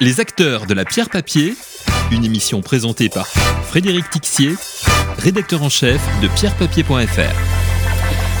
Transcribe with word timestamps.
Les 0.00 0.20
acteurs 0.20 0.66
de 0.66 0.74
la 0.74 0.84
pierre 0.84 1.10
papier, 1.10 1.54
une 2.12 2.24
émission 2.24 2.62
présentée 2.62 3.08
par 3.08 3.26
Frédéric 3.26 4.08
Tixier, 4.10 4.54
rédacteur 5.18 5.64
en 5.64 5.68
chef 5.68 6.00
de 6.22 6.28
pierrepapier.fr. 6.28 7.34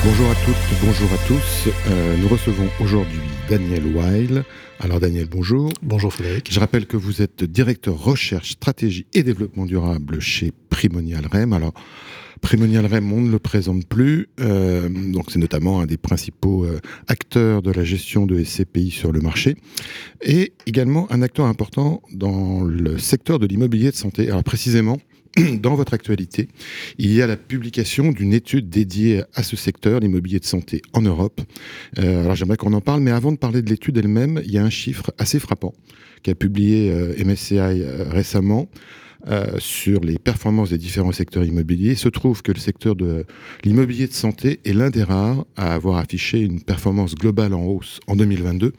Bonjour 0.04 0.30
à 0.30 0.34
toutes, 0.44 0.80
bonjour 0.80 1.08
à 1.12 1.26
tous. 1.26 1.68
Euh, 1.88 2.16
nous 2.18 2.28
recevons 2.28 2.68
aujourd'hui 2.78 3.18
Daniel 3.50 3.92
Weil. 3.92 4.44
Alors 4.78 5.00
Daniel, 5.00 5.26
bonjour. 5.28 5.72
Bonjour 5.82 6.12
Frédéric. 6.12 6.46
Je 6.48 6.60
rappelle 6.60 6.86
que 6.86 6.96
vous 6.96 7.22
êtes 7.22 7.42
directeur 7.42 7.98
recherche, 7.98 8.50
stratégie 8.52 9.06
et 9.12 9.24
développement 9.24 9.66
durable 9.66 10.20
chez 10.20 10.52
Primonial 10.70 11.26
REM. 11.26 11.52
Alors 11.52 11.74
Primonial 12.40 12.86
REM, 12.86 13.12
on 13.12 13.20
ne 13.20 13.30
le 13.30 13.38
présente 13.38 13.86
plus. 13.86 14.28
Euh, 14.40 14.88
donc 14.88 15.30
c'est 15.30 15.38
notamment 15.38 15.80
un 15.80 15.86
des 15.86 15.96
principaux 15.96 16.64
euh, 16.64 16.80
acteurs 17.06 17.62
de 17.62 17.70
la 17.70 17.84
gestion 17.84 18.26
de 18.26 18.42
SCPI 18.42 18.90
sur 18.90 19.12
le 19.12 19.20
marché 19.20 19.56
et 20.22 20.52
également 20.66 21.10
un 21.12 21.22
acteur 21.22 21.46
important 21.46 22.02
dans 22.12 22.62
le 22.62 22.98
secteur 22.98 23.38
de 23.38 23.46
l'immobilier 23.46 23.90
de 23.90 23.96
santé. 23.96 24.28
Alors 24.28 24.44
précisément, 24.44 24.98
dans 25.60 25.74
votre 25.74 25.94
actualité, 25.94 26.48
il 26.98 27.12
y 27.12 27.22
a 27.22 27.26
la 27.26 27.36
publication 27.36 28.10
d'une 28.12 28.32
étude 28.32 28.68
dédiée 28.68 29.22
à 29.34 29.42
ce 29.42 29.56
secteur, 29.56 30.00
l'immobilier 30.00 30.38
de 30.38 30.44
santé 30.44 30.82
en 30.92 31.02
Europe. 31.02 31.40
Euh, 31.98 32.22
alors 32.22 32.34
j'aimerais 32.34 32.56
qu'on 32.56 32.72
en 32.72 32.80
parle, 32.80 33.00
mais 33.00 33.10
avant 33.10 33.32
de 33.32 33.38
parler 33.38 33.62
de 33.62 33.70
l'étude 33.70 33.96
elle-même, 33.98 34.40
il 34.44 34.52
y 34.52 34.58
a 34.58 34.64
un 34.64 34.70
chiffre 34.70 35.12
assez 35.18 35.38
frappant 35.38 35.74
qu'a 36.22 36.34
publié 36.34 36.92
MSCI 37.24 37.84
récemment. 38.10 38.68
Sur 39.58 40.00
les 40.00 40.18
performances 40.18 40.70
des 40.70 40.78
différents 40.78 41.12
secteurs 41.12 41.44
immobiliers. 41.44 41.90
Il 41.90 41.98
se 41.98 42.08
trouve 42.08 42.42
que 42.42 42.52
le 42.52 42.58
secteur 42.58 42.96
de 42.96 43.26
l'immobilier 43.64 44.06
de 44.06 44.12
santé 44.12 44.60
est 44.64 44.72
l'un 44.72 44.90
des 44.90 45.02
rares 45.02 45.44
à 45.56 45.74
avoir 45.74 45.98
affiché 45.98 46.40
une 46.40 46.62
performance 46.62 47.14
globale 47.14 47.52
en 47.52 47.64
hausse 47.64 48.00
en 48.06 48.16
2022, 48.16 48.72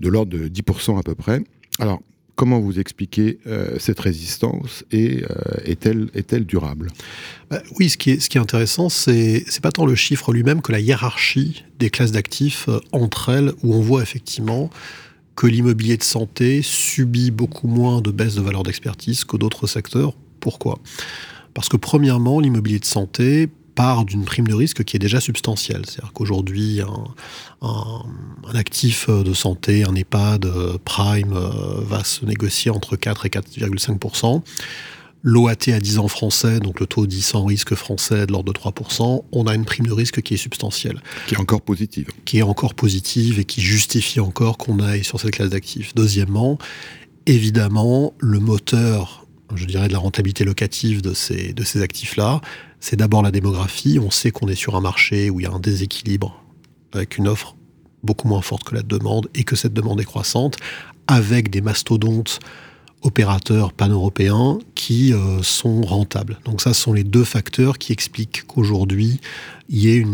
de 0.00 0.08
l'ordre 0.08 0.38
de 0.38 0.48
10% 0.48 0.98
à 0.98 1.02
peu 1.02 1.14
près. 1.14 1.42
Alors, 1.78 2.00
Comment 2.40 2.58
vous 2.58 2.80
expliquez 2.80 3.38
euh, 3.46 3.76
cette 3.78 4.00
résistance 4.00 4.82
et 4.90 5.24
euh, 5.28 6.06
est-elle 6.14 6.46
durable? 6.46 6.88
Bah, 7.50 7.62
Oui, 7.78 7.90
ce 7.90 7.98
qui 7.98 8.12
est, 8.12 8.18
ce 8.18 8.30
qui 8.30 8.38
intéressant, 8.38 8.88
c'est 8.88 9.44
pas 9.60 9.70
tant 9.70 9.84
le 9.84 9.94
chiffre 9.94 10.32
lui-même 10.32 10.62
que 10.62 10.72
la 10.72 10.80
hiérarchie 10.80 11.66
des 11.78 11.90
classes 11.90 12.12
d'actifs 12.12 12.70
euh, 12.70 12.80
entre 12.92 13.28
elles, 13.28 13.52
où 13.62 13.74
on 13.74 13.82
voit 13.82 14.00
effectivement 14.00 14.70
que 15.40 15.46
l'immobilier 15.46 15.96
de 15.96 16.02
santé 16.02 16.60
subit 16.62 17.30
beaucoup 17.30 17.66
moins 17.66 18.02
de 18.02 18.10
baisse 18.10 18.34
de 18.34 18.42
valeur 18.42 18.62
d'expertise 18.62 19.24
que 19.24 19.38
d'autres 19.38 19.66
secteurs. 19.66 20.12
Pourquoi? 20.38 20.78
Parce 21.54 21.70
que 21.70 21.78
premièrement, 21.78 22.40
l'immobilier 22.40 22.78
de 22.78 22.84
santé 22.84 23.48
part 23.74 24.04
d'une 24.04 24.26
prime 24.26 24.46
de 24.46 24.52
risque 24.52 24.84
qui 24.84 24.96
est 24.96 24.98
déjà 24.98 25.18
substantielle. 25.18 25.86
C'est-à-dire 25.86 26.12
qu'aujourd'hui, 26.12 26.82
un, 27.62 28.54
actif 28.54 29.08
de 29.08 29.32
santé, 29.32 29.82
un 29.84 29.94
EHPAD 29.94 30.44
euh, 30.44 30.76
prime, 30.84 31.32
euh, 31.32 31.80
va 31.86 32.04
se 32.04 32.26
négocier 32.26 32.70
entre 32.70 32.96
4 32.96 33.24
et 33.24 33.30
4,5 33.30 34.42
L'OAT 35.22 35.68
à 35.68 35.80
10 35.80 35.98
ans 35.98 36.08
français, 36.08 36.60
donc 36.60 36.80
le 36.80 36.86
taux 36.86 37.06
10 37.06 37.20
sans 37.20 37.44
risque 37.44 37.74
français 37.74 38.26
de 38.26 38.32
l'ordre 38.32 38.52
de 38.52 38.58
3%, 38.58 39.24
on 39.32 39.46
a 39.46 39.54
une 39.54 39.66
prime 39.66 39.86
de 39.86 39.92
risque 39.92 40.22
qui 40.22 40.34
est 40.34 40.38
substantielle. 40.38 41.02
Qui 41.26 41.34
est 41.34 41.40
encore 41.40 41.60
positive. 41.60 42.08
Qui 42.24 42.38
est 42.38 42.42
encore 42.42 42.74
positive 42.74 43.38
et 43.38 43.44
qui 43.44 43.60
justifie 43.60 44.20
encore 44.20 44.56
qu'on 44.56 44.78
aille 44.80 45.04
sur 45.04 45.20
cette 45.20 45.32
classe 45.32 45.50
d'actifs. 45.50 45.94
Deuxièmement, 45.94 46.56
évidemment, 47.26 48.14
le 48.18 48.40
moteur, 48.40 49.26
je 49.54 49.66
dirais, 49.66 49.88
de 49.88 49.92
la 49.92 49.98
rentabilité 49.98 50.44
locative 50.44 51.02
de 51.02 51.12
ces, 51.12 51.52
de 51.52 51.64
ces 51.64 51.82
actifs-là, 51.82 52.40
c'est 52.80 52.96
d'abord 52.96 53.22
la 53.22 53.30
démographie. 53.30 53.98
On 53.98 54.10
sait 54.10 54.30
qu'on 54.30 54.48
est 54.48 54.54
sur 54.54 54.74
un 54.74 54.80
marché 54.80 55.28
où 55.28 55.40
il 55.40 55.42
y 55.42 55.46
a 55.46 55.52
un 55.52 55.60
déséquilibre 55.60 56.42
avec 56.92 57.18
une 57.18 57.28
offre 57.28 57.56
beaucoup 58.02 58.26
moins 58.26 58.40
forte 58.40 58.64
que 58.64 58.74
la 58.74 58.82
demande 58.82 59.28
et 59.34 59.44
que 59.44 59.54
cette 59.54 59.74
demande 59.74 60.00
est 60.00 60.04
croissante, 60.04 60.56
avec 61.06 61.50
des 61.50 61.60
mastodontes 61.60 62.40
opérateurs 63.02 63.72
pan-européens 63.72 64.58
qui 64.74 65.12
euh, 65.12 65.42
sont 65.42 65.82
rentables. 65.82 66.38
Donc 66.44 66.60
ça, 66.60 66.74
ce 66.74 66.82
sont 66.82 66.92
les 66.92 67.04
deux 67.04 67.24
facteurs 67.24 67.78
qui 67.78 67.92
expliquent 67.92 68.46
qu'aujourd'hui, 68.46 69.20
il 69.70 69.78
y 69.78 69.96
ait 69.96 70.04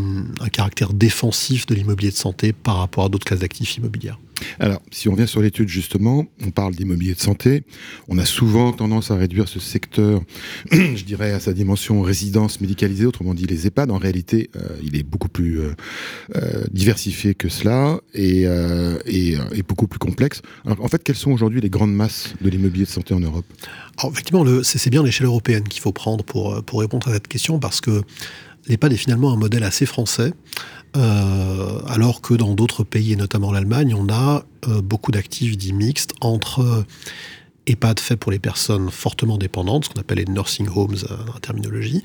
un 0.41 0.49
caractère 0.49 0.93
défensif 0.93 1.67
de 1.67 1.75
l'immobilier 1.75 2.11
de 2.11 2.17
santé 2.17 2.53
par 2.53 2.77
rapport 2.77 3.07
à 3.07 3.09
d'autres 3.09 3.25
classes 3.25 3.41
d'actifs 3.41 3.79
immobilières. 3.79 4.19
Alors, 4.59 4.83
si 4.91 5.09
on 5.09 5.15
vient 5.15 5.27
sur 5.27 5.41
l'étude 5.41 5.69
justement, 5.69 6.27
on 6.45 6.51
parle 6.51 6.75
d'immobilier 6.75 7.15
de 7.15 7.21
santé. 7.21 7.63
On 8.09 8.19
a 8.19 8.27
souvent 8.27 8.73
tendance 8.73 9.11
à 9.11 9.17
réduire 9.17 9.49
ce 9.49 9.59
secteur, 9.59 10.21
je 10.71 11.05
dirais, 11.05 11.33
à 11.33 11.41
sa 11.41 11.55
dimension 11.55 12.03
résidence 12.03 12.61
médicalisée, 12.61 13.07
autrement 13.07 13.33
dit 13.33 13.47
les 13.47 13.67
EHPAD. 13.67 13.91
En 13.91 13.97
réalité, 13.97 14.51
euh, 14.57 14.61
il 14.83 14.95
est 14.95 15.03
beaucoup 15.03 15.29
plus 15.29 15.61
euh, 15.61 15.75
euh, 16.37 16.65
diversifié 16.71 17.35
que 17.35 17.49
cela 17.49 17.99
et, 18.13 18.43
et, 19.07 19.37
beaucoup 19.67 19.87
plus 19.89 19.99
complexe. 19.99 20.43
Alors, 20.67 20.85
en 20.85 20.89
fait, 20.89 21.03
quelles 21.03 21.17
sont 21.17 21.33
aujourd'hui 21.33 21.63
les 21.63 21.71
grandes 21.71 21.95
masses 21.95 22.35
de 22.43 22.51
l'immobilier 22.51 22.85
de 22.85 22.91
santé 22.91 23.15
en 23.15 23.21
Europe? 23.21 23.47
Alors, 23.99 24.13
effectivement, 24.13 24.45
c'est 24.63 24.91
bien 24.91 25.03
l'échelle 25.03 25.27
européenne 25.27 25.65
qu'il 25.65 25.81
faut 25.81 25.93
prendre 25.93 26.23
pour, 26.25 26.63
pour 26.65 26.81
répondre 26.81 27.09
à 27.09 27.15
cette 27.15 27.29
question 27.29 27.59
parce 27.59 27.81
que 27.81 28.03
l'EHPAD 28.69 28.93
est 28.93 28.97
finalement 28.97 29.33
un 29.33 29.37
modèle 29.37 29.63
assez 29.63 29.87
français. 29.87 30.33
Euh, 30.97 31.81
alors 31.89 32.21
que 32.23 32.35
dans 32.35 32.55
d'autres 32.55 32.85
pays, 32.85 33.13
et 33.13 33.17
notamment 33.17 33.53
l'Allemagne, 33.53 33.95
on 33.95 34.09
a 34.09 34.45
euh, 34.69 34.81
beaucoup 34.81 35.13
d'actifs 35.13 35.57
dits 35.57 35.75
mixtes 35.75 36.15
entre 36.23 36.61
euh, 36.61 36.87
EHPAD 37.67 38.01
fait 38.01 38.17
pour 38.17 38.31
les 38.31 38.39
personnes 38.39 38.91
fortement 38.91 39.37
dépendantes, 39.37 39.87
ce 39.87 39.91
qu'on 39.91 40.01
appelle 40.01 40.19
les 40.19 40.25
nursing 40.25 40.69
homes 40.75 40.95
dans 40.95 41.35
la 41.35 41.41
terminologie, 41.41 42.03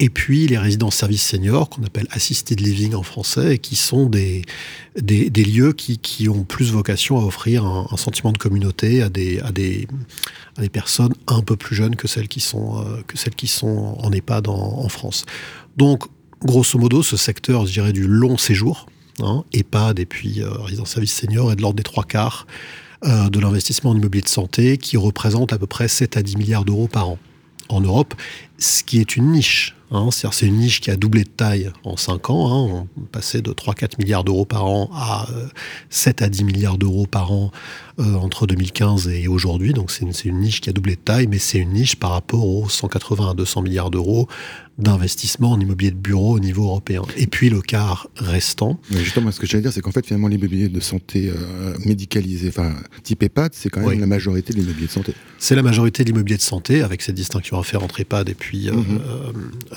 et 0.00 0.08
puis 0.08 0.46
les 0.48 0.56
résidences 0.56 0.96
services 0.96 1.22
seniors, 1.22 1.68
qu'on 1.68 1.84
appelle 1.84 2.06
assisted 2.10 2.58
living 2.58 2.94
en 2.94 3.02
français, 3.02 3.54
et 3.54 3.58
qui 3.58 3.76
sont 3.76 4.06
des, 4.06 4.42
lieux 4.96 5.74
qui, 5.74 6.28
ont 6.28 6.44
plus 6.44 6.72
vocation 6.72 7.20
à 7.20 7.24
offrir 7.24 7.64
un, 7.66 7.96
sentiment 7.98 8.32
de 8.32 8.38
communauté 8.38 9.02
à 9.02 9.10
des, 9.10 9.86
personnes 10.72 11.14
un 11.26 11.42
peu 11.42 11.56
plus 11.56 11.76
jeunes 11.76 11.94
que 11.94 12.08
celles 12.08 12.28
qui 12.28 12.40
sont, 12.40 12.84
en 13.98 14.12
EHPAD 14.12 14.48
en 14.48 14.88
France. 14.88 15.26
Donc, 15.76 16.04
grosso 16.40 16.78
modo, 16.78 17.02
ce 17.02 17.16
secteur, 17.16 17.66
je 17.66 17.72
dirais, 17.72 17.92
du 17.92 18.06
long 18.06 18.36
séjour, 18.36 18.86
hein, 19.20 19.44
EHPAD 19.52 19.98
et 20.00 20.06
puis 20.06 20.42
euh, 20.42 20.50
résidence 20.50 20.90
service 20.90 21.14
senior 21.14 21.52
est 21.52 21.56
de 21.56 21.62
l'ordre 21.62 21.76
des 21.76 21.82
trois 21.82 22.04
quarts 22.04 22.46
euh, 23.04 23.28
de 23.28 23.40
l'investissement 23.40 23.90
en 23.90 23.96
immobilier 23.96 24.22
de 24.22 24.28
santé 24.28 24.78
qui 24.78 24.96
représente 24.96 25.52
à 25.52 25.58
peu 25.58 25.66
près 25.66 25.88
7 25.88 26.16
à 26.16 26.22
10 26.22 26.36
milliards 26.36 26.64
d'euros 26.64 26.88
par 26.88 27.10
an 27.10 27.18
en 27.68 27.80
Europe, 27.80 28.14
ce 28.62 28.84
qui 28.84 29.00
est 29.00 29.16
une 29.16 29.32
niche. 29.32 29.74
Hein, 29.90 30.08
c'est 30.10 30.46
une 30.46 30.56
niche 30.56 30.80
qui 30.80 30.90
a 30.90 30.96
doublé 30.96 31.24
de 31.24 31.28
taille 31.28 31.70
en 31.84 31.98
5 31.98 32.30
ans. 32.30 32.48
Hein, 32.50 32.86
on 32.96 33.00
passait 33.02 33.42
de 33.42 33.50
3-4 33.50 33.98
milliards 33.98 34.24
d'euros 34.24 34.46
par 34.46 34.64
an 34.64 34.88
à 34.94 35.28
7 35.90 36.22
euh, 36.22 36.24
à 36.24 36.28
10 36.30 36.44
milliards 36.44 36.78
d'euros 36.78 37.06
par 37.06 37.30
an 37.30 37.50
euh, 37.98 38.14
entre 38.14 38.46
2015 38.46 39.08
et 39.08 39.28
aujourd'hui. 39.28 39.74
Donc 39.74 39.90
c'est 39.90 40.06
une, 40.06 40.12
une, 40.24 40.40
niche 40.40 40.62
qui 40.62 40.70
a 40.70 40.72
doublé 40.72 40.94
de 40.94 41.00
taille, 41.00 41.26
mais 41.26 41.38
c'est 41.38 41.58
une 41.58 41.72
niche 41.72 41.96
par 41.96 42.12
rapport 42.12 42.46
aux 42.46 42.68
180 42.70 43.32
à 43.32 43.34
200 43.34 43.62
milliards 43.62 43.90
d'euros 43.90 44.28
d'investissement 44.78 45.52
en 45.52 45.60
immobilier 45.60 45.90
de 45.90 45.96
bureau 45.96 46.36
au 46.36 46.40
niveau 46.40 46.64
européen. 46.64 47.02
Et 47.16 47.26
puis 47.26 47.50
le 47.50 47.60
quart 47.60 48.08
restant. 48.16 48.80
Mais 48.90 49.04
justement, 49.04 49.30
ce 49.30 49.38
que 49.38 49.46
j'allais 49.46 49.62
dire, 49.62 49.72
c'est 49.72 49.80
qu'en 49.80 49.92
fait, 49.92 50.06
finalement, 50.06 50.28
l'immobilier 50.28 50.68
de 50.68 50.80
santé 50.80 51.30
euh, 51.30 51.76
médicalisé, 51.84 52.48
enfin, 52.48 52.74
type 53.02 53.22
EHPAD, 53.22 53.52
c'est 53.54 53.68
quand 53.68 53.86
même 53.86 54.00
la 54.00 54.06
majorité 54.06 54.52
de 54.52 54.58
l'immobilier 54.58 54.86
de 54.86 54.92
santé. 54.92 55.14
C'est 55.38 55.54
la 55.54 55.62
majorité 55.62 56.04
de 56.04 56.08
l'immobilier 56.08 56.36
de 56.36 56.42
santé, 56.42 56.82
avec 56.82 57.02
cette 57.02 57.14
distinction 57.14 57.58
à 57.58 57.62
faire 57.62 57.82
entre 57.82 58.00
EHPAD 58.00 58.30
et 58.30 58.34
puis 58.34 58.51
euh, 58.54 58.72
mhm. 58.72 59.00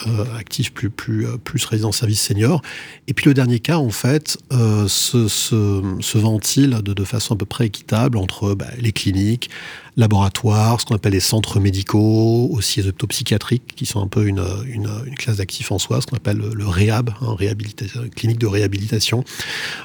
euh, 0.08 0.38
actif 0.38 0.74
plus, 0.74 0.90
plus, 0.90 1.25
plus 1.44 1.66
résidence 1.66 1.97
service 1.97 2.22
senior. 2.22 2.62
Et 3.08 3.13
puis 3.13 3.25
le 3.25 3.34
dernier 3.34 3.59
cas, 3.59 3.78
en 3.78 3.90
fait, 3.90 4.38
se, 4.52 5.28
se, 5.28 6.18
ventile 6.18 6.81
de, 6.84 6.94
de, 6.94 7.03
façon 7.03 7.36
à 7.36 7.38
peu 7.38 7.46
près 7.46 7.68
équitable 7.68 8.18
entre 8.18 8.56
bah, 8.56 8.68
les 8.80 8.91
cliniques, 8.91 9.50
laboratoires, 9.97 10.81
ce 10.81 10.85
qu'on 10.85 10.95
appelle 10.95 11.13
les 11.13 11.19
centres 11.19 11.59
médicaux, 11.59 12.50
aussi 12.51 12.81
les 12.81 12.91
psychiatriques, 12.91 13.75
qui 13.75 13.85
sont 13.85 14.01
un 14.01 14.07
peu 14.07 14.28
une, 14.28 14.44
une, 14.67 14.89
une 15.06 15.16
classe 15.16 15.38
d'actifs 15.38 15.72
en 15.72 15.79
soi, 15.79 16.01
ce 16.01 16.07
qu'on 16.07 16.17
appelle 16.17 16.38
le, 16.38 16.67
réhab, 16.67 17.11
hein, 17.22 17.35
réhabilitation, 17.35 18.01
clinique 18.16 18.39
de 18.39 18.47
réhabilitation. 18.47 19.23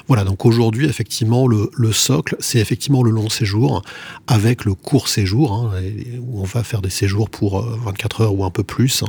Voilà, 0.07 0.23
donc 0.23 0.45
aujourd'hui, 0.45 0.85
effectivement, 0.85 1.47
le, 1.47 1.71
le 1.75 1.91
socle, 1.91 2.35
c'est 2.39 2.59
effectivement 2.59 3.03
le 3.03 3.11
long 3.11 3.29
séjour, 3.29 3.83
avec 4.27 4.65
le 4.65 4.73
court 4.73 5.07
séjour, 5.07 5.53
hein, 5.53 5.71
où 6.19 6.41
on 6.41 6.45
va 6.45 6.63
faire 6.63 6.81
des 6.81 6.89
séjours 6.89 7.29
pour 7.29 7.61
24 7.61 8.21
euh, 8.21 8.23
heures 8.25 8.33
ou 8.33 8.43
un 8.43 8.51
peu 8.51 8.63
plus. 8.63 9.03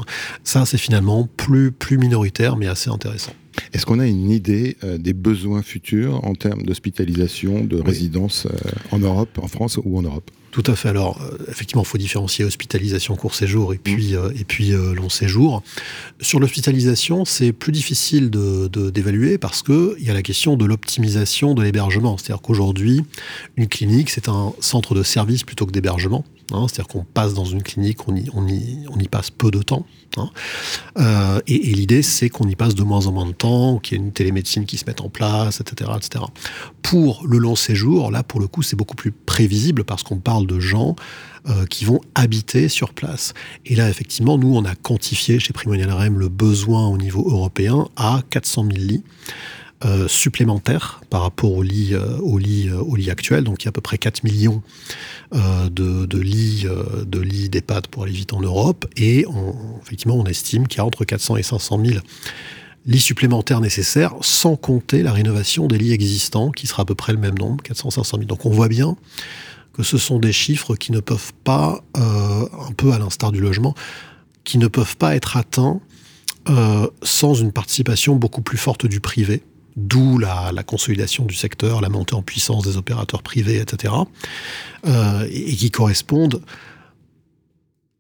Ça, 0.45 0.67
c'est 0.67 0.79
finalement 0.79 1.29
plus, 1.37 1.73
plus 1.73 1.99
minoritaire, 1.99 2.57
mais 2.57 2.69
assez 2.69 2.91
intéressant. 2.91 3.33
Est-ce 3.73 3.87
qu'on 3.87 3.99
a 3.99 4.07
une 4.07 4.31
idée 4.31 4.77
euh, 4.85 4.99
des 4.99 5.13
besoins 5.13 5.63
futurs 5.63 6.25
en 6.25 6.35
termes 6.35 6.63
d'hospitalisation, 6.63 7.65
de 7.65 7.81
résidence 7.81 8.47
euh, 8.47 8.71
en 8.91 8.99
Europe, 8.99 9.39
en 9.43 9.49
France 9.49 9.79
ou 9.83 9.99
en 9.99 10.03
Europe? 10.03 10.31
Tout 10.53 10.63
à 10.67 10.77
fait. 10.77 10.89
Alors, 10.89 11.21
euh, 11.21 11.37
effectivement, 11.49 11.83
il 11.83 11.89
faut 11.89 11.99
différencier 11.99 12.45
hospitalisation 12.45 13.17
court 13.17 13.35
séjour 13.35 13.75
et 13.75 13.79
puis, 13.79 14.15
mmh. 14.15 14.33
et 14.39 14.45
puis 14.45 14.71
long 14.71 15.09
séjour. 15.09 15.63
Sur 16.21 16.39
l'hospitalisation, 16.39 17.25
c'est 17.25 17.53
plus 17.53 17.73
difficile 17.73 18.31
d'évaluer 18.31 18.69
de, 18.69 18.91
d'évaluer 18.91 19.39
parce 19.39 19.63
qu'il 19.63 19.97
y 19.99 20.11
a 20.11 20.15
la 20.15 20.23
question 20.23 20.57
de 20.57 20.65
l'optimisation 20.65 21.55
de 21.55 21.63
l'hébergement. 21.63 22.17
C'est-à-dire 22.17 22.43
qu'aujourd'hui, 22.43 23.03
une 23.57 23.67
clinique, 23.67 24.11
c'est 24.11 24.29
un 24.29 24.53
centre 24.61 24.95
de 24.95 25.03
service 25.03 25.43
plutôt 25.43 25.67
que 25.67 25.73
d'hébergement. 25.73 26.25
Hein, 26.53 26.67
c'est-à-dire 26.69 26.89
qu'on 26.89 27.05
passe 27.05 27.35
dans 27.35 27.45
une 27.45 27.63
clinique, 27.63 28.07
on 28.09 28.17
y, 28.17 29.09
passe 29.09 29.31
peu 29.31 29.51
de 29.51 29.63
temps. 29.63 29.87
Hein. 30.17 30.31
Euh, 30.99 31.41
et, 31.47 31.59
l'idée, 31.59 32.03
c'est 32.03 32.29
qu'on 32.29 32.49
y 32.49 32.57
passe 32.57 32.75
de 32.75 32.83
moins 32.83 33.07
en 33.07 33.13
moins 33.13 33.27
de 33.27 33.33
temps, 33.33 33.79
qu'il 33.79 33.99
y 33.99 34.01
ait 34.01 34.05
une 34.05 34.13
télémédecine 34.13 34.67
qui 34.67 34.77
se 34.77 34.85
mette 34.87 35.01
en 35.01 35.09
place, 35.09 35.61
etc., 35.61 35.91
etc. 35.97 36.25
Pour 36.83 37.27
le 37.27 37.39
long 37.39 37.57
séjour, 37.57 38.11
là, 38.11 38.23
pour 38.23 38.41
le 38.41 38.49
coup, 38.49 38.63
c'est 38.63 38.77
beaucoup 38.77 38.97
plus 38.97 39.13
prévisible 39.13 39.85
parce 39.85 40.03
qu'on 40.03 40.19
parle 40.19 40.47
de 40.47 40.61
gens 40.61 40.97
euh, 41.49 41.67
qui 41.67 41.85
vont 41.85 42.01
habiter 42.15 42.69
sur 42.69 42.93
place. 42.93 43.35
Et 43.67 43.75
là, 43.75 43.89
effectivement, 43.89 44.39
nous, 44.39 44.55
on 44.55 44.65
a 44.65 44.75
quantifié 44.75 45.39
chez 45.39 45.53
Primonial 45.53 45.91
REM 45.91 46.19
le 46.19 46.29
besoin 46.29 46.89
au 46.89 46.99
niveau 46.99 47.29
européen 47.29 47.89
à 47.97 48.23
400 48.31 48.67
000 48.73 48.77
lits. 48.77 49.05
Euh, 49.85 50.07
supplémentaires 50.07 51.01
par 51.11 51.23
rapport 51.23 51.53
au 51.53 51.63
lit, 51.63 51.95
euh, 51.95 52.19
au 52.19 52.39
lit, 52.39 53.11
actuel. 53.11 53.43
Donc 53.43 53.63
il 53.63 53.65
y 53.65 53.69
a 53.69 53.71
à 53.71 53.73
peu 53.73 53.81
près 53.81 53.99
4 53.99 54.23
millions 54.23 54.63
de, 55.33 56.19
lits 56.19 56.67
de 57.07 57.21
lits 57.21 57.49
d'EHPAD 57.49 57.89
pour 57.89 58.05
aller 58.05 58.13
vite 58.13 58.33
en 58.33 58.41
Europe. 58.41 58.87
Et 58.97 59.25
effectivement, 59.83 60.17
on 60.17 60.25
estime 60.25 60.69
qu'il 60.69 60.79
y 60.79 60.81
a 60.81 60.85
entre 60.85 61.05
400 61.05 61.37
et 61.37 61.43
500 61.43 61.81
000 61.85 62.01
lits 62.87 63.01
supplémentaires 63.01 63.61
nécessaires, 63.61 64.15
sans 64.21 64.57
compter 64.57 65.03
la 65.03 65.13
rénovation 65.13 65.67
des 65.67 65.79
lits 65.79 65.93
existants, 65.93 66.51
qui 66.51 66.67
sera 66.67 66.83
à 66.83 66.85
peu 66.85 66.95
près 66.95 67.13
le 67.13 67.19
même 67.19 67.39
nombre, 67.39 67.63
400-500 67.65 68.11
000. 68.11 68.25
Donc 68.25 68.47
on 68.47 68.51
voit 68.51 68.69
bien 68.69 68.97
que 69.73 69.83
ce 69.83 69.99
sont 69.99 70.19
des 70.19 70.33
chiffres 70.33 70.77
qui 70.77 70.93
ne 70.93 71.01
peuvent 71.01 71.33
pas, 71.45 71.83
euh, 71.97 72.47
un 72.69 72.73
peu 72.73 72.93
à 72.93 72.99
l'instar 72.99 73.33
du 73.33 73.41
logement, 73.41 73.75
qui 74.45 74.59
ne 74.59 74.67
peuvent 74.67 74.97
pas 74.97 75.17
être 75.17 75.37
atteints 75.37 75.81
euh, 76.49 76.89
sans 77.03 77.35
une 77.35 77.53
participation 77.53 78.17
beaucoup 78.17 78.43
plus 78.43 78.59
forte 78.59 78.87
du 78.87 79.01
privé, 79.01 79.43
d'où 79.77 80.19
la, 80.19 80.53
consolidation 80.65 81.25
du 81.25 81.35
secteur, 81.35 81.81
la 81.81 81.89
montée 81.89 82.15
en 82.15 82.23
puissance 82.23 82.65
des 82.65 82.77
opérateurs 82.77 83.23
privés, 83.23 83.61
etc., 83.61 83.95
euh, 84.87 85.27
et 85.31 85.55
qui 85.57 85.71
correspondent 85.71 86.43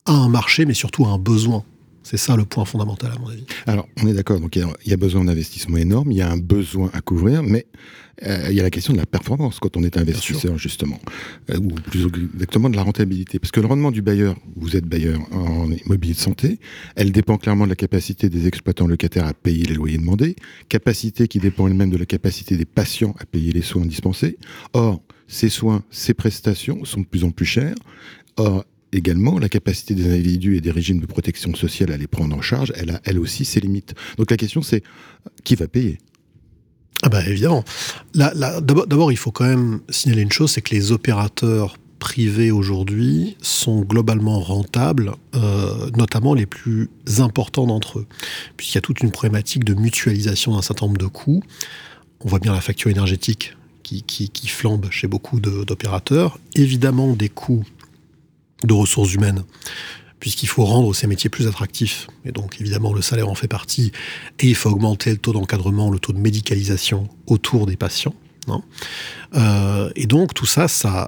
à 0.05 0.13
un 0.13 0.29
marché, 0.29 0.65
mais 0.65 0.75
surtout 0.75 1.05
à 1.07 1.09
un 1.09 1.19
besoin. 1.19 1.65
C'est 2.03 2.17
ça 2.17 2.37
le 2.37 2.45
point 2.45 2.65
fondamental 2.65 3.13
à 3.15 3.19
mon 3.19 3.29
avis. 3.29 3.45
Alors, 3.67 3.89
on 4.03 4.07
est 4.07 4.15
d'accord, 4.15 4.41
donc 4.41 4.57
il 4.57 4.67
y, 4.87 4.93
a 4.93 4.97
besoin 4.97 5.25
d'investissement 5.25 5.77
énorme, 5.77 6.11
il 6.11 6.19
y 6.19 6.23
a 6.23 6.31
un 6.31 6.37
besoin 6.37 6.91
à 6.93 7.01
couvrir, 7.01 7.43
mais 7.43 7.67
euh, 8.25 8.47
il 8.51 8.57
y 8.57 8.61
a 8.61 8.63
la 8.63 8.71
question 8.71 8.93
de 8.93 8.99
la 8.99 9.07
performance 9.07 9.59
quand 9.59 9.77
on 9.77 9.83
est 9.83 9.97
investisseur, 9.97 10.59
justement, 10.59 10.99
euh, 11.51 11.59
ou 11.59 11.69
plus 11.69 12.07
exactement 12.35 12.71
de 12.71 12.77
la 12.77 12.83
rentabilité. 12.83 13.39
Parce 13.39 13.51
que 13.51 13.61
le 13.61 13.67
rendement 13.67 13.91
du 13.91 14.03
bailleur, 14.03 14.37
vous 14.57 14.77
êtes 14.77 14.85
bailleur 14.85 15.21
en 15.33 15.71
immobilier 15.71 16.15
de 16.15 16.19
santé, 16.19 16.59
elle 16.97 17.13
dépend 17.13 17.39
clairement 17.39 17.65
de 17.65 17.71
la 17.71 17.77
capacité 17.77 18.29
des 18.29 18.47
exploitants 18.47 18.87
locataires 18.87 19.27
à 19.27 19.35
payer 19.35 19.65
les 19.65 19.75
loyers 19.75 19.99
demandés, 19.99 20.37
capacité 20.69 21.29
qui 21.29 21.39
dépend 21.39 21.67
elle-même 21.69 21.91
de 21.91 21.97
la 21.97 22.07
capacité 22.07 22.57
des 22.57 22.65
patients 22.65 23.15
à 23.19 23.27
payer 23.27 23.53
les 23.53 23.63
soins 23.63 23.87
dispensés. 23.87 24.39
Or, 24.73 25.01
ces 25.29 25.49
soins, 25.49 25.83
ces 25.91 26.15
prestations 26.15 26.85
sont 26.85 27.01
de 27.01 27.07
plus 27.07 27.25
en 27.25 27.31
plus 27.31 27.47
chers. 27.47 27.75
Or, 28.37 28.65
également, 28.93 29.39
la 29.39 29.49
capacité 29.49 29.95
des 29.95 30.13
individus 30.13 30.57
et 30.57 30.61
des 30.61 30.71
régimes 30.71 31.01
de 31.01 31.07
protection 31.07 31.55
sociale 31.55 31.93
à 31.93 31.97
les 31.97 32.07
prendre 32.07 32.37
en 32.37 32.43
charge, 32.43 32.73
elle 32.77 32.91
a 32.91 33.01
elle 33.05 33.19
aussi 33.19 33.45
ses 33.45 33.61
limites. 33.61 33.95
Donc 34.19 34.31
la 34.31 34.37
question 34.37 34.63
c'est 34.63 34.83
qui 35.45 35.55
va 35.55 35.69
payer? 35.69 35.99
Ah 37.03 37.09
bah 37.09 37.27
évidemment. 37.27 37.65
D'abord, 38.15 39.11
il 39.11 39.19
faut 39.19 39.33
quand 39.33 39.47
même 39.47 39.81
signaler 39.89 40.23
une 40.23 40.31
chose, 40.31 40.53
c'est 40.53 40.63
que 40.63 40.75
les 40.75 40.93
opérateurs 40.93 41.77
privés 41.99 42.51
aujourd'hui 42.51 43.37
sont 43.43 43.83
globalement 43.83 44.41
rentables, 44.41 45.13
euh, 45.35 45.91
notamment 45.97 46.35
les 46.35 46.47
plus 46.47 46.91
importants 47.19 47.67
d'entre 47.67 48.01
eux, 48.01 48.07
puisqu'il 48.57 48.77
y 48.77 48.79
a 48.79 48.83
toute 48.83 49.03
une 49.03 49.11
problématique 49.11 49.65
de 49.65 49.75
mutualisation 49.75 50.55
d'un 50.55 50.63
certain 50.63 50.87
nombre 50.87 50.99
de 50.99 51.07
coûts. 51.07 51.43
On 52.21 52.29
voit 52.29 52.39
bien 52.39 52.53
la 52.53 52.61
facture 52.61 52.91
énergétique 52.91 53.57
qui, 53.83 54.03
qui 54.03 54.49
flambe 54.49 54.87
chez 54.91 55.07
beaucoup 55.07 55.39
d'opérateurs, 55.41 56.39
évidemment 56.55 57.15
des 57.15 57.29
coûts 57.29 57.65
de 58.65 58.73
ressources 58.73 59.13
humaines, 59.15 59.45
puisqu'il 60.21 60.49
faut 60.49 60.65
rendre 60.65 60.95
ces 60.95 61.07
métiers 61.07 61.31
plus 61.31 61.47
attractifs. 61.47 62.07
Et 62.25 62.33
donc, 62.33 62.61
évidemment, 62.61 62.93
le 62.93 63.03
salaire 63.03 63.29
en 63.29 63.35
fait 63.35 63.49
partie. 63.49 63.93
Et 64.41 64.49
il 64.49 64.55
faut 64.55 64.71
augmenter 64.71 65.11
le 65.11 65.19
taux 65.19 65.33
d'encadrement, 65.33 65.91
le 65.91 65.99
taux 65.99 66.13
de 66.13 66.19
médicalisation 66.19 67.09
autour 67.27 67.67
des 67.67 67.77
patients. 67.77 68.15
Euh, 69.35 69.91
et 69.97 70.07
donc, 70.07 70.35
tout 70.35 70.47
ça 70.47 70.69
ça, 70.69 71.07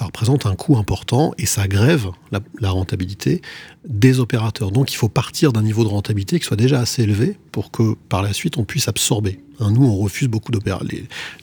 représente 0.00 0.46
un 0.46 0.54
coût 0.54 0.76
important 0.76 1.32
et 1.38 1.46
ça 1.46 1.68
grève 1.68 2.08
la, 2.32 2.70
rentabilité 2.70 3.42
des 3.86 4.20
opérateurs. 4.20 4.72
Donc, 4.72 4.92
il 4.92 4.96
faut 4.96 5.08
partir 5.08 5.52
d'un 5.52 5.62
niveau 5.62 5.84
de 5.84 5.88
rentabilité 5.88 6.38
qui 6.38 6.46
soit 6.46 6.56
déjà 6.56 6.80
assez 6.80 7.02
élevé 7.02 7.36
pour 7.52 7.70
que, 7.70 7.94
par 8.08 8.22
la 8.22 8.32
suite, 8.32 8.58
on 8.58 8.64
puisse 8.64 8.88
absorber. 8.88 9.40
Hein, 9.60 9.70
nous, 9.70 9.86
on 9.86 9.96
refuse 9.96 10.28
beaucoup 10.28 10.52
d'opérations. 10.52 10.88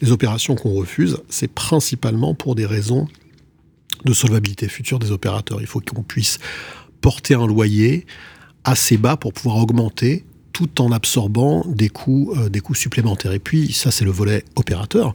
Les 0.02 0.12
opérations 0.12 0.56
qu'on 0.56 0.74
refuse, 0.74 1.18
c'est 1.30 1.52
principalement 1.52 2.34
pour 2.34 2.56
des 2.56 2.66
raisons 2.66 3.08
de 4.06 4.14
solvabilité 4.14 4.68
future 4.68 5.00
des 5.00 5.12
opérateurs. 5.12 5.60
Il 5.62 5.68
faut 5.68 5.82
qu'on 5.82 6.04
puisse 6.04 6.40
porter 7.02 7.36
un 7.36 7.48
loyer 7.48 8.06
assez 8.64 8.98
bas 8.98 9.18
pour 9.18 9.34
pouvoir 9.34 9.58
augmenter 9.58 10.26
tout 10.56 10.82
en 10.82 10.94
absorbant 10.94 11.66
des 11.68 11.90
coûts, 11.90 12.34
euh, 12.38 12.48
des 12.48 12.62
coûts 12.62 12.76
supplémentaires. 12.76 13.34
Et 13.34 13.40
puis, 13.40 13.74
ça, 13.74 13.92
c'est 13.92 14.06
le 14.06 14.12
volet 14.12 14.46
opérateur. 14.56 15.14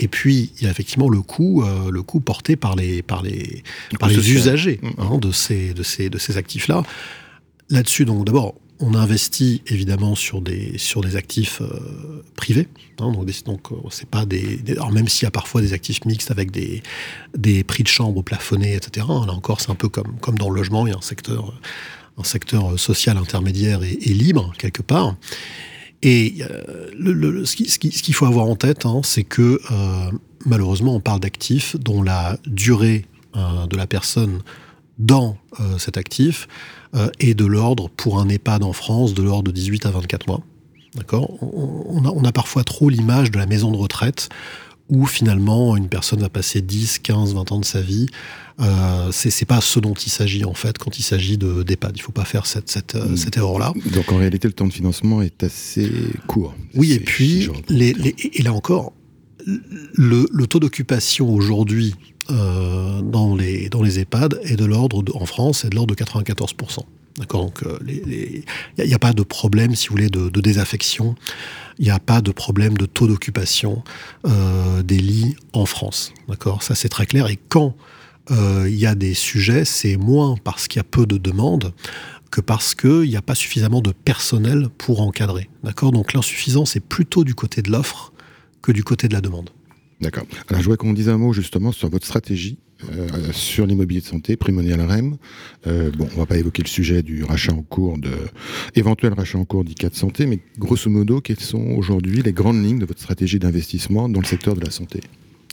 Et 0.00 0.06
puis, 0.06 0.52
il 0.58 0.64
y 0.64 0.66
a 0.66 0.70
effectivement 0.70 1.08
le 1.08 1.22
coût, 1.22 1.64
euh, 1.64 1.90
le 1.90 2.02
coût 2.02 2.20
porté 2.20 2.56
par 2.56 2.76
les, 2.76 3.00
par 3.00 3.22
les, 3.22 3.62
par 3.98 4.10
les 4.10 4.32
usagers 4.32 4.80
mmh. 4.82 4.88
hein, 4.98 5.18
de 5.18 5.32
ces, 5.32 5.72
de 5.72 5.82
ces, 5.82 6.10
de 6.10 6.18
ces 6.18 6.36
actifs-là. 6.36 6.82
Là-dessus, 7.70 8.04
donc, 8.04 8.26
d'abord, 8.26 8.54
on 8.80 8.94
investit 8.94 9.62
évidemment 9.66 10.14
sur 10.14 10.40
des, 10.40 10.76
sur 10.76 11.00
des 11.02 11.16
actifs 11.16 11.60
euh, 11.60 12.22
privés. 12.36 12.68
Hein, 12.98 13.12
donc, 13.12 13.44
donc 13.44 13.72
euh, 13.72 13.76
c'est 13.90 14.08
pas 14.08 14.24
des, 14.26 14.60
alors 14.70 14.92
même 14.92 15.08
s'il 15.08 15.24
y 15.24 15.28
a 15.28 15.30
parfois 15.30 15.60
des 15.60 15.72
actifs 15.72 16.04
mixtes 16.04 16.30
avec 16.30 16.50
des, 16.50 16.82
des 17.36 17.64
prix 17.64 17.82
de 17.82 17.88
chambre 17.88 18.22
plafonnés, 18.22 18.74
etc. 18.74 19.06
Hein, 19.08 19.26
là 19.26 19.32
encore, 19.32 19.60
c'est 19.60 19.70
un 19.70 19.76
peu 19.76 19.88
comme, 19.88 20.18
comme 20.20 20.36
dans 20.36 20.50
le 20.50 20.56
logement, 20.56 20.86
il 20.86 20.90
y 20.90 20.94
a 20.94 20.98
un 20.98 21.02
secteur, 21.02 21.54
un 22.18 22.24
secteur 22.24 22.78
social 22.78 23.16
intermédiaire 23.16 23.82
et, 23.82 23.94
libre 23.94 24.52
quelque 24.58 24.82
part. 24.82 25.16
Et 26.02 26.38
euh, 26.40 26.90
le, 26.98 27.44
ce 27.44 27.56
qu'il 27.56 28.14
faut 28.14 28.26
avoir 28.26 28.46
en 28.46 28.56
tête, 28.56 28.86
hein, 28.86 29.00
c'est 29.04 29.24
que 29.24 29.60
malheureusement, 30.44 30.96
on 30.96 31.00
parle 31.00 31.20
d'actifs 31.20 31.76
dont 31.76 32.02
la 32.02 32.36
durée 32.46 33.06
de 33.34 33.76
la 33.76 33.86
personne 33.86 34.40
dans 35.02 35.36
cet 35.78 35.96
actif 35.96 36.48
euh, 36.94 37.08
et 37.20 37.34
de 37.34 37.46
l'ordre, 37.46 37.88
pour 37.88 38.20
un 38.20 38.28
EHPAD 38.28 38.62
en 38.62 38.72
France, 38.72 39.14
de 39.14 39.22
l'ordre 39.22 39.44
de 39.44 39.50
18 39.50 39.86
à 39.86 39.90
24 39.90 40.26
mois. 40.26 40.42
D'accord? 40.94 41.42
On, 41.42 42.04
on, 42.04 42.24
a, 42.24 42.32
parfois 42.32 42.64
trop 42.64 42.90
l'image 42.90 43.30
de 43.30 43.38
la 43.38 43.46
maison 43.46 43.70
de 43.70 43.78
retraite 43.78 44.28
où 44.90 45.06
finalement 45.06 45.74
une 45.76 45.88
personne 45.88 46.20
va 46.20 46.28
passer 46.28 46.60
10, 46.60 46.98
15, 46.98 47.34
20 47.34 47.52
ans 47.52 47.60
de 47.60 47.64
sa 47.64 47.80
vie. 47.80 48.08
Euh, 48.60 49.08
c'est 49.10 49.46
pas 49.46 49.62
ce 49.62 49.80
dont 49.80 49.94
il 49.94 50.10
s'agit 50.10 50.44
en 50.44 50.52
fait 50.52 50.76
quand 50.76 50.98
il 50.98 51.02
s'agit 51.02 51.38
d'EHPAD. 51.38 51.92
Il 51.96 52.00
ne 52.00 52.04
faut 52.04 52.12
pas 52.12 52.26
faire 52.26 52.44
cette, 52.44 52.70
cette, 52.70 52.94
euh, 52.94 53.16
cette 53.16 53.38
erreur-là. 53.38 53.72
Donc 53.94 54.12
en 54.12 54.18
réalité, 54.18 54.48
le 54.48 54.52
temps 54.52 54.66
de 54.66 54.72
financement 54.72 55.22
est 55.22 55.42
assez 55.42 55.90
court. 56.26 56.54
Oui, 56.74 56.92
et 56.92 57.00
puis, 57.00 57.48
les, 57.70 57.94
et 58.34 58.42
là 58.42 58.52
encore, 58.52 58.92
le, 59.46 60.26
le 60.30 60.46
taux 60.46 60.60
d'occupation 60.60 61.32
aujourd'hui 61.34 61.94
euh, 61.94 62.11
dans, 62.32 63.36
les, 63.36 63.68
dans 63.68 63.82
les 63.82 64.00
EHPAD 64.00 64.40
est 64.42 64.56
de 64.56 64.64
l'ordre, 64.64 65.04
en 65.14 65.26
France, 65.26 65.64
est 65.64 65.70
de 65.70 65.76
l'ordre 65.76 65.94
de 65.94 66.02
94%. 66.02 66.84
D'accord 67.18 67.44
Donc, 67.44 67.64
il 67.86 68.44
euh, 68.80 68.86
n'y 68.86 68.94
a, 68.94 68.98
pas 68.98 69.12
de 69.12 69.22
problème, 69.22 69.74
si 69.74 69.88
vous 69.88 69.92
voulez, 69.92 70.08
de, 70.08 70.40
désaffection. 70.40 71.14
Il 71.78 71.84
n'y 71.84 71.90
a 71.90 71.98
pas 71.98 72.20
de 72.20 72.32
problème 72.32 72.76
de 72.76 72.86
taux 72.86 73.06
d'occupation 73.06 73.82
euh, 74.26 74.82
des 74.82 74.98
lits 74.98 75.36
en 75.52 75.66
France. 75.66 76.12
D'accord 76.28 76.62
Ça, 76.62 76.74
c'est 76.74 76.88
très 76.88 77.06
clair. 77.06 77.28
Et 77.28 77.38
quand 77.48 77.74
il 78.30 78.76
y 78.76 78.86
a 78.86 78.94
des 78.94 79.14
sujets, 79.14 79.64
c'est 79.64 79.96
moins 79.96 80.36
parce 80.42 80.68
qu'il 80.68 80.78
y 80.78 80.80
a 80.80 80.84
peu 80.84 81.06
de 81.06 81.18
demandes 81.18 81.74
que 82.30 82.40
parce 82.40 82.74
qu'il 82.74 83.02
n'y 83.02 83.16
a 83.16 83.20
pas 83.20 83.34
suffisamment 83.34 83.82
de 83.82 83.92
personnel 83.92 84.68
pour 84.78 85.02
encadrer. 85.02 85.50
D'accord 85.64 85.92
Donc, 85.92 86.14
l'insuffisance 86.14 86.76
est 86.76 86.80
plutôt 86.80 87.24
du 87.24 87.34
côté 87.34 87.60
de 87.60 87.70
l'offre 87.70 88.12
que 88.62 88.72
du 88.72 88.84
côté 88.84 89.08
de 89.08 89.12
la 89.12 89.20
demande. 89.20 89.50
D'accord. 90.02 90.24
Alors, 90.48 90.60
je 90.60 90.64
voudrais 90.64 90.76
qu'on 90.76 90.92
dise 90.92 91.08
un 91.08 91.16
mot 91.16 91.32
justement 91.32 91.70
sur 91.70 91.88
votre 91.88 92.04
stratégie 92.04 92.58
euh, 92.90 93.32
sur 93.32 93.66
l'immobilier 93.66 94.00
de 94.00 94.06
santé, 94.06 94.36
Primonial 94.36 94.80
REM. 94.80 95.16
Euh, 95.68 95.92
bon, 95.96 96.08
on 96.16 96.18
va 96.18 96.26
pas 96.26 96.36
évoquer 96.38 96.62
le 96.62 96.68
sujet 96.68 97.04
du 97.04 97.22
rachat 97.22 97.52
en 97.52 97.62
cours, 97.62 97.98
de 97.98 98.10
éventuel 98.74 99.12
rachat 99.12 99.38
en 99.38 99.44
cours 99.44 99.62
d'ICA 99.62 99.90
santé, 99.92 100.26
mais 100.26 100.40
grosso 100.58 100.90
modo, 100.90 101.20
quelles 101.20 101.38
sont 101.38 101.76
aujourd'hui 101.76 102.20
les 102.20 102.32
grandes 102.32 102.62
lignes 102.64 102.80
de 102.80 102.84
votre 102.84 103.00
stratégie 103.00 103.38
d'investissement 103.38 104.08
dans 104.08 104.20
le 104.20 104.26
secteur 104.26 104.56
de 104.56 104.64
la 104.64 104.72
santé? 104.72 105.00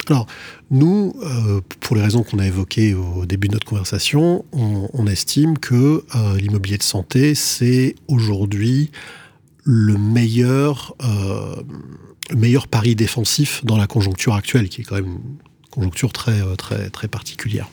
Alors, 0.07 0.25
nous, 0.71 1.13
euh, 1.21 1.61
pour 1.81 1.95
les 1.95 2.01
raisons 2.01 2.23
qu'on 2.23 2.39
a 2.39 2.47
évoquées 2.47 2.95
au 2.95 3.27
début 3.27 3.49
de 3.49 3.53
notre 3.53 3.67
conversation, 3.67 4.45
on, 4.51 5.05
estime 5.05 5.59
que 5.59 6.03
l'immobilier 6.37 6.79
de 6.79 6.83
santé, 6.83 7.35
c'est 7.35 7.93
aujourd'hui 8.07 8.89
le 9.63 9.99
meilleur 9.99 10.95
le 10.99 12.08
meilleur 12.35 12.67
pari 12.67 12.95
défensif 12.95 13.63
dans 13.63 13.77
la 13.77 13.87
conjoncture 13.87 14.35
actuelle, 14.35 14.69
qui 14.69 14.81
est 14.81 14.83
quand 14.83 14.95
même 14.95 15.05
une 15.05 15.37
conjoncture 15.69 16.13
très, 16.13 16.41
euh, 16.41 16.55
très, 16.55 16.89
très 16.89 17.07
particulière. 17.07 17.69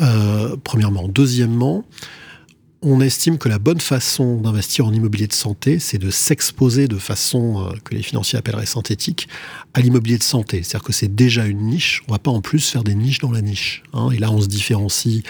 Euh, 0.00 0.56
premièrement. 0.62 1.08
Deuxièmement, 1.08 1.84
on 2.82 3.00
estime 3.00 3.38
que 3.38 3.48
la 3.48 3.58
bonne 3.58 3.80
façon 3.80 4.40
d'investir 4.40 4.86
en 4.86 4.92
immobilier 4.92 5.26
de 5.26 5.32
santé, 5.32 5.78
c'est 5.78 5.98
de 5.98 6.10
s'exposer 6.10 6.88
de 6.88 6.98
façon 6.98 7.66
euh, 7.66 7.72
que 7.84 7.94
les 7.94 8.02
financiers 8.02 8.38
appelleraient 8.38 8.66
synthétique 8.66 9.28
à 9.72 9.80
l'immobilier 9.80 10.18
de 10.18 10.22
santé. 10.22 10.62
C'est-à-dire 10.62 10.84
que 10.84 10.92
c'est 10.92 11.14
déjà 11.14 11.46
une 11.46 11.62
niche, 11.62 12.02
on 12.06 12.12
ne 12.12 12.14
va 12.14 12.18
pas 12.18 12.30
en 12.30 12.40
plus 12.40 12.68
faire 12.68 12.84
des 12.84 12.94
niches 12.94 13.20
dans 13.20 13.32
la 13.32 13.42
niche. 13.42 13.82
Hein. 13.92 14.10
Et 14.10 14.18
là, 14.18 14.30
on 14.30 14.40
se 14.40 14.48
différencie 14.48 15.22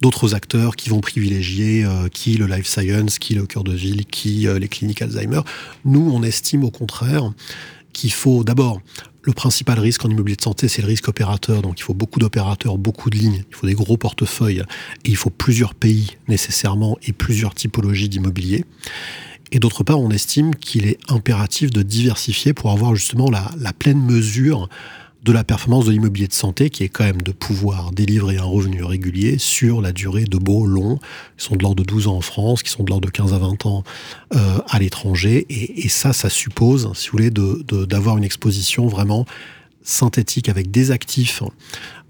d'autres 0.00 0.34
acteurs 0.34 0.76
qui 0.76 0.88
vont 0.88 1.00
privilégier 1.00 1.86
qui 2.14 2.38
le 2.38 2.46
life 2.46 2.66
science, 2.66 3.18
qui 3.18 3.34
le 3.34 3.44
cœur 3.44 3.64
de 3.64 3.74
ville, 3.74 4.06
qui 4.06 4.46
les 4.58 4.68
cliniques 4.68 5.02
Alzheimer. 5.02 5.42
Nous, 5.84 6.10
on 6.10 6.22
estime 6.22 6.64
au 6.64 6.70
contraire 6.70 7.34
qu'il 7.92 8.12
faut 8.12 8.44
d'abord 8.44 8.80
le 9.22 9.32
principal 9.32 9.78
risque 9.78 10.04
en 10.04 10.10
immobilier 10.10 10.36
de 10.36 10.42
santé, 10.42 10.68
c'est 10.68 10.82
le 10.82 10.88
risque 10.88 11.08
opérateur. 11.08 11.62
Donc 11.62 11.78
il 11.78 11.82
faut 11.82 11.94
beaucoup 11.94 12.18
d'opérateurs, 12.18 12.78
beaucoup 12.78 13.10
de 13.10 13.18
lignes, 13.18 13.44
il 13.48 13.54
faut 13.54 13.66
des 13.66 13.74
gros 13.74 13.96
portefeuilles, 13.96 14.64
et 15.04 15.10
il 15.10 15.16
faut 15.16 15.30
plusieurs 15.30 15.74
pays 15.74 16.16
nécessairement 16.28 16.96
et 17.06 17.12
plusieurs 17.12 17.54
typologies 17.54 18.08
d'immobilier. 18.08 18.64
Et 19.52 19.58
d'autre 19.58 19.82
part, 19.82 19.98
on 20.00 20.10
estime 20.10 20.54
qu'il 20.54 20.86
est 20.86 20.98
impératif 21.08 21.70
de 21.70 21.82
diversifier 21.82 22.52
pour 22.52 22.70
avoir 22.70 22.94
justement 22.94 23.30
la, 23.30 23.50
la 23.58 23.72
pleine 23.72 24.00
mesure 24.00 24.68
de 25.22 25.32
la 25.32 25.44
performance 25.44 25.84
de 25.84 25.92
l'immobilier 25.92 26.26
de 26.26 26.32
santé, 26.32 26.70
qui 26.70 26.82
est 26.82 26.88
quand 26.88 27.04
même 27.04 27.22
de 27.22 27.32
pouvoir 27.32 27.92
délivrer 27.92 28.38
un 28.38 28.44
revenu 28.44 28.82
régulier 28.82 29.38
sur 29.38 29.80
la 29.82 29.92
durée 29.92 30.24
de 30.24 30.38
beaux 30.38 30.66
longs, 30.66 30.98
qui 31.36 31.44
sont 31.44 31.56
de 31.56 31.62
l'ordre 31.62 31.82
de 31.82 31.86
12 31.86 32.06
ans 32.08 32.16
en 32.16 32.20
France, 32.20 32.62
qui 32.62 32.70
sont 32.70 32.84
de 32.84 32.90
l'ordre 32.90 33.06
de 33.06 33.10
15 33.12 33.34
à 33.34 33.38
20 33.38 33.66
ans 33.66 33.84
euh, 34.34 34.58
à 34.68 34.78
l'étranger. 34.78 35.46
Et, 35.50 35.88
ça, 35.88 36.12
ça 36.12 36.30
suppose, 36.30 36.90
si 36.94 37.08
vous 37.08 37.18
voulez, 37.18 37.30
d'avoir 37.30 38.16
une 38.16 38.24
exposition 38.24 38.86
vraiment 38.86 39.26
synthétique 39.82 40.48
avec 40.48 40.70
des 40.70 40.90
actifs, 40.90 41.42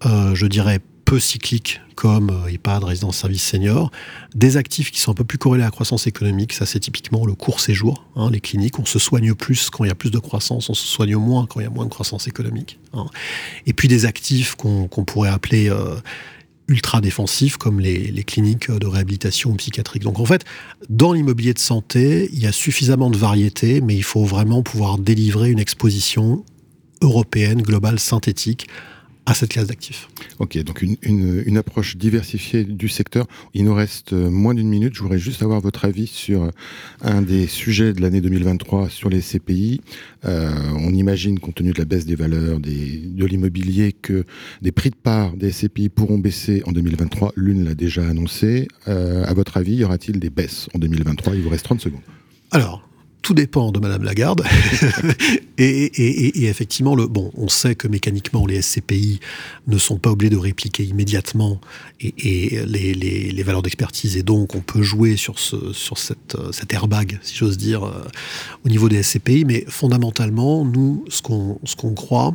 euh, 0.07 0.35
je 0.35 0.47
dirais, 0.47 0.81
peu 1.11 1.19
cycliques 1.19 1.81
comme 1.97 2.31
euh, 2.31 2.53
EHPAD, 2.53 2.85
résidence 2.85 3.17
service 3.17 3.43
senior, 3.43 3.91
des 4.37 4.57
actifs 4.57 4.93
qui 4.93 5.01
sont 5.01 5.11
un 5.11 5.15
peu 5.15 5.25
plus 5.25 5.39
corrélés 5.39 5.65
à 5.65 5.67
la 5.67 5.73
croissance 5.73 6.07
économique, 6.07 6.53
ça 6.53 6.67
c'est 6.67 6.79
typiquement 6.79 7.27
le 7.27 7.35
court 7.35 7.59
séjour, 7.59 8.07
hein, 8.15 8.31
les 8.31 8.41
cliniques, 8.41 8.79
on 8.79 8.85
se 8.85 9.01
soigne 9.01 9.35
plus 9.35 9.71
quand 9.71 9.83
il 9.83 9.89
y 9.89 9.91
a 9.91 9.97
plus 9.97 10.13
de 10.13 10.21
croissance, 10.21 10.71
on 10.71 10.75
se 10.75 10.87
soigne 10.87 11.17
moins 11.17 11.47
quand 11.47 11.59
il 11.59 11.65
y 11.65 11.67
a 11.67 11.71
moins 11.71 11.85
de 11.85 11.91
croissance 11.91 12.29
économique. 12.29 12.79
Hein. 12.93 13.07
Et 13.67 13.73
puis 13.73 13.89
des 13.89 14.07
actifs 14.07 14.55
qu'on 14.55 14.87
qu 14.87 15.03
pourrait 15.03 15.31
appeler 15.31 15.69
euh, 15.69 15.97
ultra 16.69 17.01
défensifs 17.01 17.57
comme 17.57 17.81
les, 17.81 18.13
les, 18.13 18.23
cliniques 18.23 18.71
de 18.71 18.87
réhabilitation 18.87 19.53
psychiatrique. 19.57 20.05
Donc 20.05 20.21
en 20.21 20.25
fait, 20.27 20.45
dans 20.91 21.13
l'immobilier 21.13 21.55
de 21.55 21.59
santé, 21.59 22.31
il 22.33 22.39
y 22.39 22.47
a 22.47 22.53
suffisamment 22.53 23.11
de 23.11 23.17
variété, 23.17 23.81
mais 23.81 23.97
il 23.97 24.05
faut 24.05 24.25
vraiment 24.25 24.63
pouvoir 24.63 24.97
délivrer 24.97 25.51
une 25.51 25.59
exposition 25.59 26.45
européenne, 27.03 27.63
globale, 27.63 27.99
synthétique 27.99 28.69
à 29.27 29.35
cette 29.35 29.51
classe 29.51 29.67
d'actifs. 29.67 30.09
Ok, 30.39 30.59
donc 30.65 30.83
une, 30.83 30.97
une, 31.03 31.43
une, 31.47 31.57
approche 31.59 31.97
diversifiée 31.97 32.65
du 32.65 32.89
secteur. 32.89 33.27
Il 33.55 33.65
nous 33.65 33.75
reste 33.75 34.13
moins 34.13 34.55
d'une 34.55 34.69
minute. 34.69 34.95
Je 34.95 35.03
voudrais 35.03 35.19
juste 35.19 35.43
avoir 35.43 35.61
votre 35.61 35.85
avis 35.85 36.07
sur 36.07 36.51
un 37.03 37.23
des 37.23 37.47
sujets 37.47 37.93
de 37.93 38.01
l'année 38.01 38.21
2023 38.21 38.89
sur 38.89 39.09
les 39.09 39.21
CPI. 39.21 39.81
Euh, 40.25 40.51
on 40.77 40.93
imagine, 40.95 41.39
compte 41.39 41.57
tenu 41.57 41.73
de 41.73 41.79
la 41.79 41.85
baisse 41.85 42.07
des 42.07 42.17
valeurs 42.17 42.61
des, 42.61 42.99
de 42.99 43.27
l'immobilier, 43.27 43.93
que 43.93 44.25
des 44.63 44.73
prix 44.73 44.91
de 44.91 44.97
part 44.97 45.37
des 45.37 45.51
CPI 45.51 45.89
pourront 45.89 46.19
baisser 46.19 46.63
en 46.67 46.73
2023. 46.73 47.33
L'une 47.37 47.65
l'a 47.65 47.75
déjà 47.75 48.07
annoncé. 48.07 48.69
Euh, 48.89 49.25
à 49.25 49.35
votre 49.35 49.57
avis, 49.57 49.77
y 49.77 49.85
aura-t-il 49.85 50.19
des 50.19 50.31
baisses 50.31 50.69
en 50.75 50.79
2023 50.79 51.35
Il 51.35 51.43
vous 51.43 51.51
reste 51.51 51.65
30 51.65 51.81
secondes. 51.81 52.01
Alors, 52.51 52.90
tout 53.23 53.35
dépend 53.35 53.71
de 53.73 53.79
Madame 53.79 54.03
Lagarde. 54.03 54.45
et, 55.59 56.47
effectivement, 56.49 56.97
on 57.37 57.49
sait 57.49 57.75
que 57.75 57.89
mécaniquement, 57.89 58.47
les 58.47 58.63
SCPI 58.63 59.21
ne 59.67 59.79
sont 59.79 59.99
pas 59.99 60.11
obligés 60.11 60.31
de 60.31 60.37
répliquer 60.37 60.85
immédiatement 60.85 61.61
et, 62.01 62.61
les, 62.67 63.43
valeurs 63.43 63.63
d'expertise. 63.63 64.17
Et 64.17 64.23
donc, 64.23 64.55
on 64.55 64.61
peut 64.61 64.83
jouer 64.83 65.17
sur, 65.17 65.39
ce, 65.39 65.57
cette, 65.97 66.37
cet 66.53 66.73
airbag, 66.73 67.19
si 67.23 67.37
j'ose 67.37 67.59
dire, 67.59 67.85
euh, 67.85 68.05
au 68.65 68.69
niveau 68.69 68.89
des 68.89 69.03
SCPI. 69.03 69.45
Mais 69.45 69.65
fondamentalement, 69.69 70.65
nous, 70.65 71.05
ce 71.09 71.21
qu'on 71.23 71.95
croit, 71.95 72.35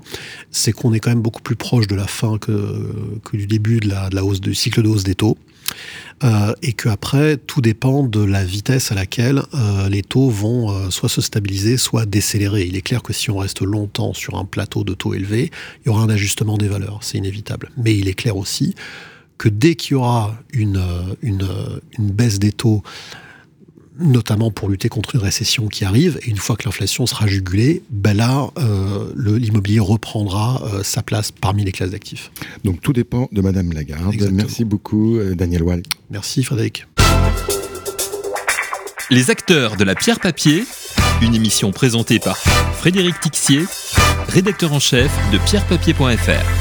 c'est 0.51 0.71
qu'on 0.71 0.93
est 0.93 0.99
quand 0.99 1.11
même 1.11 1.21
beaucoup 1.21 1.41
plus 1.41 1.55
proche 1.55 1.87
de 1.87 1.95
la 1.95 2.07
fin 2.07 2.37
que, 2.37 2.91
du 3.33 3.47
début 3.47 3.79
de 3.79 3.89
la, 3.89 4.09
de 4.09 4.15
la 4.15 4.23
hausse 4.23 4.41
du 4.41 4.53
cycle 4.53 4.81
de 4.81 4.87
hausse 4.87 5.03
des 5.03 5.15
taux. 5.15 5.37
Euh, 6.23 6.53
et 6.61 6.71
qu'après, 6.71 7.37
tout 7.37 7.61
dépend 7.61 8.03
de 8.03 8.23
la 8.23 8.45
vitesse 8.45 8.91
à 8.91 8.95
laquelle 8.95 9.41
euh, 9.53 9.89
les 9.89 10.01
taux 10.01 10.29
vont 10.29 10.71
euh, 10.71 10.89
soit 10.89 11.09
se 11.09 11.19
stabiliser, 11.21 11.77
soit 11.77 12.05
décélérer. 12.05 12.63
Il 12.63 12.77
est 12.77 12.81
clair 12.81 13.03
que 13.03 13.11
si 13.11 13.29
on 13.29 13.37
reste 13.37 13.61
longtemps 13.61 14.13
sur 14.13 14.35
un 14.35 14.45
plateau 14.45 14.83
de 14.83 14.93
taux 14.93 15.13
élevé, 15.13 15.51
il 15.83 15.87
y 15.87 15.89
aura 15.89 16.03
un 16.03 16.09
ajustement 16.09 16.57
des 16.57 16.69
valeurs, 16.69 16.99
c'est 17.01 17.17
inévitable. 17.17 17.69
Mais 17.77 17.95
il 17.95 18.07
est 18.07 18.13
clair 18.13 18.37
aussi 18.37 18.75
que 19.37 19.49
dès 19.49 19.75
qu'il 19.75 19.91
y 19.91 19.95
aura 19.95 20.37
une, 20.53 20.81
une 21.21 22.11
baisse 22.11 22.39
des 22.39 22.53
taux, 22.53 22.81
notamment 23.99 24.51
pour 24.51 24.69
lutter 24.69 24.89
contre 24.89 25.15
une 25.15 25.21
récession 25.21 25.67
qui 25.67 25.85
arrive. 25.85 26.19
Et 26.23 26.29
une 26.29 26.37
fois 26.37 26.55
que 26.55 26.65
l'inflation 26.65 27.05
sera 27.05 27.27
jugulée, 27.27 27.83
ben 27.89 28.15
là, 28.15 28.49
euh, 28.57 29.11
l'immobilier 29.15 29.79
reprendra 29.79 30.61
euh, 30.65 30.83
sa 30.83 31.01
place 31.01 31.31
parmi 31.31 31.63
les 31.63 31.71
classes 31.71 31.91
d'actifs. 31.91 32.31
Donc 32.63 32.81
tout 32.81 32.93
dépend 32.93 33.29
de 33.31 33.41
Madame 33.41 33.71
Lagarde. 33.71 34.13
Exactement. 34.13 34.37
Merci 34.37 34.65
beaucoup, 34.65 35.17
euh, 35.17 35.35
Daniel 35.35 35.63
Wall. 35.63 35.83
Merci, 36.09 36.43
Frédéric. 36.43 36.85
Les 39.11 39.29
acteurs 39.29 39.77
de 39.77 39.83
la 39.83 39.93
pierre 39.93 40.19
papier, 40.19 40.65
une 41.21 41.35
émission 41.35 41.71
présentée 41.71 42.19
par 42.19 42.37
Frédéric 42.37 43.19
Tixier, 43.19 43.65
rédacteur 44.27 44.73
en 44.73 44.79
chef 44.79 45.11
de 45.31 45.37
pierrepapier.fr. 45.37 46.54